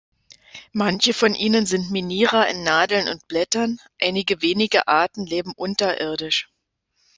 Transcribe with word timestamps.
Manche 0.73 1.13
von 1.13 1.35
ihnen 1.35 1.67
sind 1.67 1.91
Minierer 1.91 2.47
in 2.47 2.63
Nadeln 2.63 3.07
und 3.07 3.27
Blättern, 3.27 3.77
einige 4.01 4.41
wenige 4.41 4.87
Arten 4.87 5.27
leben 5.27 5.53
unterirdisch. 5.55 6.49